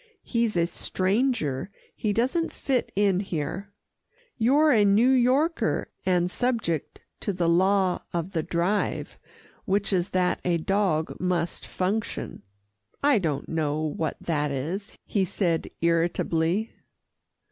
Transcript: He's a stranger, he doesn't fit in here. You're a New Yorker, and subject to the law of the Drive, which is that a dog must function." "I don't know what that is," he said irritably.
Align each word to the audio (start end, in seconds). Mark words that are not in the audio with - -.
He's 0.23 0.57
a 0.57 0.65
stranger, 0.65 1.69
he 1.95 2.11
doesn't 2.11 2.51
fit 2.51 2.91
in 2.95 3.19
here. 3.19 3.71
You're 4.35 4.71
a 4.71 4.83
New 4.83 5.11
Yorker, 5.11 5.91
and 6.07 6.31
subject 6.31 7.01
to 7.19 7.31
the 7.31 7.47
law 7.47 8.01
of 8.11 8.31
the 8.31 8.41
Drive, 8.41 9.19
which 9.65 9.93
is 9.93 10.09
that 10.09 10.39
a 10.43 10.57
dog 10.57 11.15
must 11.19 11.67
function." 11.67 12.41
"I 13.03 13.19
don't 13.19 13.47
know 13.47 13.79
what 13.79 14.17
that 14.19 14.49
is," 14.49 14.97
he 15.05 15.23
said 15.23 15.69
irritably. 15.81 16.71